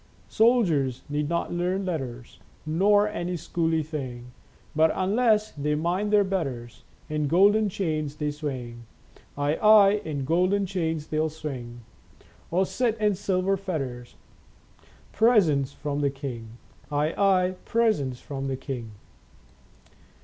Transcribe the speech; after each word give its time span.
Soldiers 0.29 1.03
need 1.09 1.29
not 1.29 1.53
learn 1.53 1.85
letters 1.85 2.39
Nor 2.65 3.07
any 3.07 3.37
school 3.37 3.69
y 3.69 3.83
thing; 3.83 4.31
But, 4.75 4.91
unless 4.95 5.51
they 5.51 5.75
mind 5.75 6.11
their 6.11 6.23
betters, 6.23 6.83
In 7.07 7.27
golden 7.27 7.69
chains 7.69 8.15
they 8.15 8.31
swing. 8.31 8.87
Aye, 9.37 9.57
aye, 9.61 10.01
in 10.03 10.25
golden 10.25 10.65
chains 10.65 11.05
they'll 11.05 11.29
swing. 11.29 11.81
Or 12.49 12.65
sit 12.65 12.97
in 12.97 13.13
silver 13.13 13.55
fetters, 13.55 14.15
Presents 15.11 15.71
from 15.71 15.99
the 16.01 16.09
king. 16.09 16.57
Aye, 16.91 17.13
aye, 17.15 17.55
presents 17.65 18.19
from 18.19 18.47
the 18.47 18.57
king." 18.57 18.93